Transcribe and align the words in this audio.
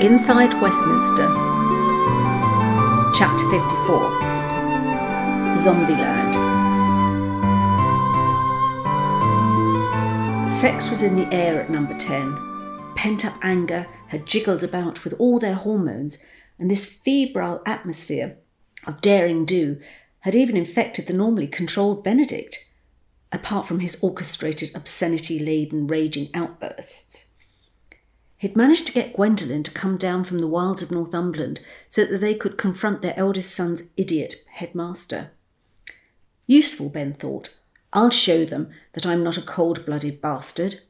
Inside 0.00 0.52
Westminster, 0.60 1.26
Chapter 3.14 3.48
54 3.48 4.10
Zombieland. 5.56 6.34
Sex 10.50 10.90
was 10.90 11.02
in 11.02 11.16
the 11.16 11.26
air 11.34 11.62
at 11.62 11.70
number 11.70 11.94
10. 11.94 12.92
Pent 12.94 13.24
up 13.24 13.38
anger 13.42 13.86
had 14.08 14.26
jiggled 14.26 14.62
about 14.62 15.02
with 15.02 15.14
all 15.14 15.38
their 15.38 15.54
hormones, 15.54 16.18
and 16.58 16.70
this 16.70 16.84
febrile 16.84 17.62
atmosphere 17.64 18.36
of 18.86 19.00
daring 19.00 19.46
do 19.46 19.80
had 20.20 20.34
even 20.34 20.58
infected 20.58 21.06
the 21.06 21.14
normally 21.14 21.46
controlled 21.46 22.04
Benedict, 22.04 22.68
apart 23.32 23.64
from 23.64 23.80
his 23.80 23.98
orchestrated, 24.02 24.72
obscenity 24.74 25.38
laden, 25.38 25.86
raging 25.86 26.28
outbursts. 26.34 27.30
He'd 28.38 28.56
managed 28.56 28.86
to 28.86 28.92
get 28.92 29.14
Gwendolen 29.14 29.62
to 29.62 29.70
come 29.70 29.96
down 29.96 30.24
from 30.24 30.38
the 30.38 30.46
wilds 30.46 30.82
of 30.82 30.90
Northumberland 30.90 31.60
so 31.88 32.04
that 32.04 32.18
they 32.18 32.34
could 32.34 32.58
confront 32.58 33.00
their 33.00 33.18
eldest 33.18 33.54
son's 33.54 33.90
idiot 33.96 34.44
headmaster. 34.52 35.30
Useful, 36.46 36.90
Ben 36.90 37.14
thought. 37.14 37.56
I'll 37.92 38.10
show 38.10 38.44
them 38.44 38.70
that 38.92 39.06
I'm 39.06 39.24
not 39.24 39.38
a 39.38 39.42
cold 39.42 39.86
blooded 39.86 40.20
bastard. 40.20 40.80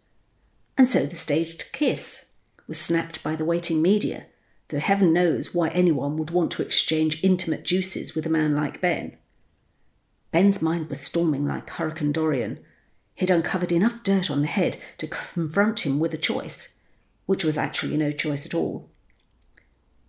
And 0.77 0.89
so 0.89 1.07
the 1.07 1.15
staged 1.15 1.73
kiss 1.73 2.33
was 2.67 2.81
snapped 2.81 3.23
by 3.23 3.37
the 3.37 3.45
waiting 3.45 3.81
media, 3.81 4.27
though 4.69 4.81
heaven 4.81 5.13
knows 5.13 5.55
why 5.55 5.69
anyone 5.69 6.17
would 6.17 6.33
want 6.33 6.51
to 6.53 6.63
exchange 6.63 7.23
intimate 7.23 7.63
juices 7.63 8.15
with 8.17 8.27
a 8.27 8.31
man 8.31 8.57
like 8.57 8.81
Ben. 8.81 9.17
Ben's 10.33 10.61
mind 10.61 10.89
was 10.89 11.01
storming 11.01 11.47
like 11.47 11.71
Hurricane 11.71 12.11
Dorian. 12.11 12.59
He'd 13.15 13.31
uncovered 13.31 13.71
enough 13.71 14.03
dirt 14.03 14.31
on 14.31 14.43
the 14.43 14.49
head 14.49 14.77
to 14.99 15.07
confront 15.07 15.87
him 15.87 16.01
with 16.01 16.13
a 16.13 16.19
choice 16.19 16.76
which 17.27 17.45
was 17.45 17.59
actually 17.59 17.97
no 17.97 18.11
choice 18.11 18.47
at 18.47 18.55
all. 18.55 18.89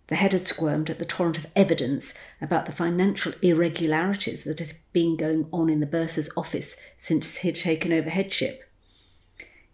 The 0.08 0.16
head 0.16 0.32
had 0.32 0.48
squirmed 0.48 0.88
at 0.88 0.98
the 0.98 1.04
torrent 1.04 1.36
of 1.36 1.46
evidence 1.54 2.14
about 2.40 2.64
the 2.64 2.72
financial 2.72 3.34
irregularities 3.42 4.44
that 4.44 4.58
had 4.58 4.72
been 4.92 5.16
going 5.16 5.48
on 5.52 5.68
in 5.68 5.80
the 5.80 5.86
bursar's 5.86 6.30
office 6.34 6.80
since 6.96 7.38
he'd 7.38 7.56
taken 7.56 7.92
over 7.92 8.08
headship. 8.08 8.64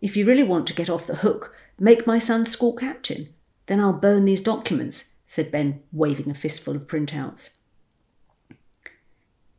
If 0.00 0.16
you 0.16 0.26
really 0.26 0.42
want 0.42 0.66
to 0.66 0.74
get 0.74 0.90
off 0.90 1.06
the 1.06 1.16
hook, 1.16 1.54
make 1.78 2.06
my 2.06 2.18
son 2.18 2.46
school 2.46 2.74
captain. 2.74 3.28
Then 3.66 3.80
I'll 3.80 3.92
burn 3.92 4.24
these 4.24 4.40
documents, 4.40 5.12
said 5.26 5.52
Ben, 5.52 5.82
waving 5.92 6.30
a 6.30 6.34
fistful 6.34 6.74
of 6.74 6.88
printouts. 6.88 7.54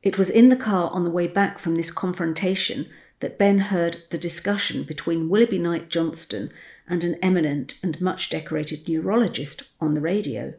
It 0.03 0.17
was 0.17 0.29
in 0.29 0.49
the 0.49 0.55
car 0.55 0.91
on 0.91 1.03
the 1.03 1.09
way 1.09 1.25
back 1.25 1.57
from 1.57 1.75
this 1.75 1.91
confrontation 1.91 2.87
that 3.19 3.37
Ben 3.37 3.59
heard 3.59 3.97
the 4.11 4.17
discussion 4.17 4.83
between 4.83 5.29
Willoughby 5.29 5.59
Knight 5.59 5.89
Johnston 5.89 6.51
and 6.87 7.03
an 7.03 7.15
eminent 7.21 7.75
and 7.81 7.99
much 8.01 8.29
decorated 8.29 8.87
neurologist 8.87 9.63
on 9.79 9.93
the 9.93 10.01
radio. 10.01 10.53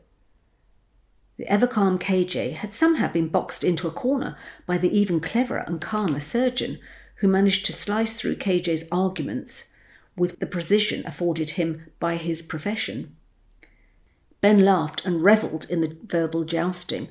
The 1.36 1.46
ever 1.50 1.66
calm 1.66 1.98
KJ 1.98 2.54
had 2.54 2.72
somehow 2.72 3.12
been 3.12 3.28
boxed 3.28 3.62
into 3.62 3.86
a 3.86 3.92
corner 3.92 4.36
by 4.64 4.78
the 4.78 4.96
even 4.98 5.20
cleverer 5.20 5.64
and 5.66 5.80
calmer 5.80 6.20
surgeon, 6.20 6.78
who 7.16 7.28
managed 7.28 7.66
to 7.66 7.72
slice 7.72 8.14
through 8.14 8.36
KJ's 8.36 8.88
arguments 8.91 9.72
with 10.16 10.38
the 10.41 10.46
precision 10.46 11.06
afforded 11.06 11.50
him 11.50 11.91
by 11.98 12.16
his 12.16 12.41
profession. 12.41 13.14
Ben 14.41 14.64
laughed 14.64 15.04
and 15.04 15.24
revelled 15.24 15.68
in 15.68 15.82
the 15.82 15.96
verbal 16.04 16.44
jousting, 16.44 17.08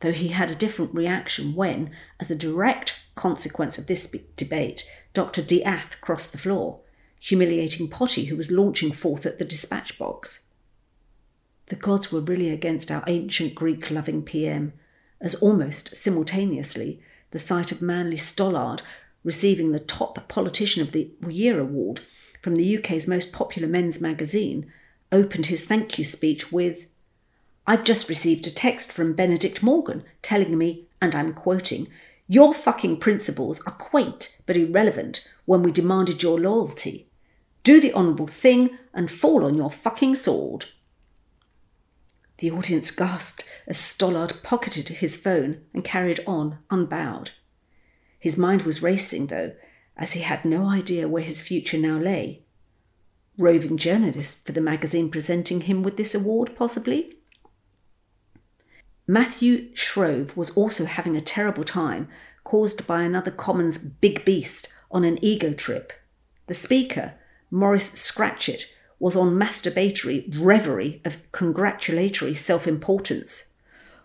though 0.00 0.12
he 0.12 0.28
had 0.28 0.50
a 0.50 0.56
different 0.56 0.94
reaction 0.94 1.54
when, 1.54 1.90
as 2.18 2.30
a 2.30 2.36
direct 2.36 2.99
consequence 3.20 3.76
of 3.76 3.86
this 3.86 4.10
debate, 4.36 4.90
Dr. 5.12 5.42
Diath 5.42 6.00
crossed 6.00 6.32
the 6.32 6.38
floor 6.38 6.80
humiliating 7.22 7.86
Potty, 7.86 8.24
who 8.24 8.36
was 8.36 8.50
launching 8.50 8.92
forth 8.92 9.26
at 9.26 9.38
the 9.38 9.44
dispatch 9.44 9.98
box. 9.98 10.46
The 11.66 11.76
gods 11.76 12.10
were 12.10 12.22
really 12.22 12.48
against 12.48 12.90
our 12.90 13.04
ancient 13.06 13.54
Greek 13.54 13.90
loving 13.90 14.22
PM, 14.22 14.72
as 15.20 15.34
almost 15.34 15.94
simultaneously 15.94 17.02
the 17.30 17.38
sight 17.38 17.70
of 17.70 17.82
Manly 17.82 18.16
Stollard 18.16 18.80
receiving 19.22 19.72
the 19.72 19.78
top 19.78 20.26
politician 20.28 20.80
of 20.80 20.92
the 20.92 21.10
year 21.28 21.60
award 21.60 22.00
from 22.40 22.54
the 22.54 22.78
UK's 22.78 23.06
most 23.06 23.34
popular 23.34 23.68
men's 23.68 24.00
magazine 24.00 24.72
opened 25.12 25.46
his 25.46 25.66
thank 25.66 25.98
you 25.98 26.04
speech 26.04 26.50
with 26.50 26.86
I've 27.66 27.84
just 27.84 28.08
received 28.08 28.46
a 28.46 28.50
text 28.50 28.90
from 28.90 29.12
Benedict 29.12 29.62
Morgan 29.62 30.04
telling 30.22 30.56
me, 30.56 30.86
and 31.02 31.14
I'm 31.14 31.34
quoting, 31.34 31.86
your 32.30 32.54
fucking 32.54 32.96
principles 32.96 33.60
are 33.66 33.72
quaint 33.72 34.40
but 34.46 34.56
irrelevant 34.56 35.28
when 35.46 35.64
we 35.64 35.72
demanded 35.72 36.22
your 36.22 36.38
loyalty. 36.38 37.10
Do 37.64 37.80
the 37.80 37.92
honourable 37.92 38.28
thing 38.28 38.78
and 38.94 39.10
fall 39.10 39.44
on 39.44 39.56
your 39.56 39.68
fucking 39.68 40.14
sword. 40.14 40.66
The 42.38 42.52
audience 42.52 42.92
gasped 42.92 43.42
as 43.66 43.78
Stollard 43.78 44.44
pocketed 44.44 44.90
his 44.90 45.16
phone 45.16 45.62
and 45.74 45.82
carried 45.82 46.20
on, 46.24 46.58
unbowed. 46.70 47.32
His 48.20 48.38
mind 48.38 48.62
was 48.62 48.80
racing, 48.80 49.26
though, 49.26 49.50
as 49.96 50.12
he 50.12 50.20
had 50.20 50.44
no 50.44 50.66
idea 50.66 51.08
where 51.08 51.24
his 51.24 51.42
future 51.42 51.78
now 51.78 51.98
lay. 51.98 52.44
Roving 53.38 53.76
journalist 53.76 54.46
for 54.46 54.52
the 54.52 54.60
magazine 54.60 55.10
presenting 55.10 55.62
him 55.62 55.82
with 55.82 55.96
this 55.96 56.14
award, 56.14 56.54
possibly? 56.54 57.16
Matthew 59.10 59.74
Shrove 59.74 60.36
was 60.36 60.52
also 60.52 60.84
having 60.84 61.16
a 61.16 61.20
terrible 61.20 61.64
time 61.64 62.06
caused 62.44 62.86
by 62.86 63.02
another 63.02 63.32
Commons 63.32 63.76
big 63.76 64.24
beast 64.24 64.72
on 64.88 65.02
an 65.02 65.18
ego 65.20 65.52
trip. 65.52 65.92
The 66.46 66.54
speaker, 66.54 67.14
Maurice 67.50 67.90
Scratchett 67.94 68.72
was 69.00 69.16
on 69.16 69.36
masturbatory 69.36 70.32
reverie 70.40 71.02
of 71.04 71.18
congratulatory 71.32 72.34
self 72.34 72.68
importance. 72.68 73.52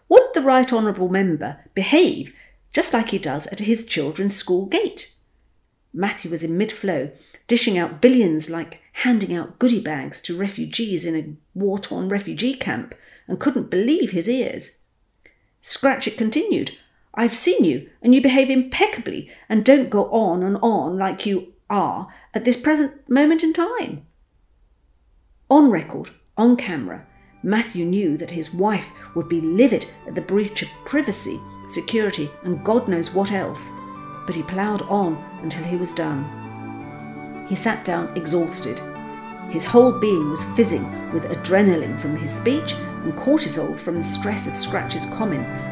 Would 0.10 0.24
the 0.34 0.42
Right 0.42 0.74
Honourable 0.74 1.10
Member 1.10 1.60
behave 1.76 2.36
just 2.74 2.92
like 2.92 3.10
he 3.10 3.20
does 3.20 3.46
at 3.46 3.60
his 3.60 3.86
children's 3.86 4.36
school 4.36 4.66
gate? 4.66 5.14
Matthew 5.94 6.32
was 6.32 6.44
in 6.44 6.58
mid 6.58 6.72
flow, 6.72 7.12
dishing 7.46 7.78
out 7.78 8.02
billions 8.02 8.50
like 8.50 8.82
handing 8.94 9.36
out 9.36 9.60
goodie 9.60 9.80
bags 9.80 10.20
to 10.22 10.36
refugees 10.36 11.06
in 11.06 11.16
a 11.16 11.36
war 11.54 11.78
torn 11.78 12.10
refugee 12.10 12.56
camp, 12.56 12.96
and 13.28 13.40
couldn't 13.40 13.70
believe 13.70 14.10
his 14.10 14.28
ears. 14.28 14.80
Scratchett 15.68 16.16
continued, 16.16 16.78
I've 17.16 17.34
seen 17.34 17.64
you, 17.64 17.90
and 18.04 18.14
you 18.14 18.22
behave 18.22 18.52
impeccably, 18.52 19.32
and 19.50 19.66
don't 19.66 19.90
go 19.90 20.06
on 20.12 20.44
and 20.44 20.58
on 20.62 20.96
like 20.96 21.26
you 21.26 21.56
are 21.72 22.08
at 22.36 22.46
this 22.46 22.62
present 22.62 23.10
moment 23.10 23.42
in 23.42 23.52
time. 23.52 24.06
On 25.50 25.72
record, 25.72 26.12
on 26.38 26.56
camera, 26.56 27.08
Matthew 27.42 27.84
knew 27.84 28.16
that 28.16 28.30
his 28.30 28.54
wife 28.54 28.92
would 29.16 29.28
be 29.28 29.42
livid 29.42 29.88
at 30.06 30.14
the 30.14 30.22
breach 30.22 30.62
of 30.62 30.70
privacy, 30.86 31.42
security, 31.66 32.30
and 32.44 32.64
God 32.64 32.88
knows 32.88 33.12
what 33.12 33.32
else, 33.32 33.74
but 34.28 34.36
he 34.36 34.44
ploughed 34.44 34.84
on 34.84 35.16
until 35.42 35.64
he 35.64 35.78
was 35.78 35.94
done. 35.94 37.48
He 37.50 37.56
sat 37.56 37.84
down 37.84 38.16
exhausted. 38.16 38.80
His 39.50 39.66
whole 39.66 39.94
being 39.94 40.30
was 40.30 40.44
fizzing 40.44 41.12
with 41.12 41.26
adrenaline 41.26 42.00
from 42.00 42.16
his 42.16 42.36
speech 42.36 42.76
and 43.06 43.14
cortisol 43.14 43.78
from 43.78 43.98
the 43.98 44.04
stress 44.04 44.48
of 44.48 44.56
Scratch's 44.56 45.06
comments. 45.06 45.68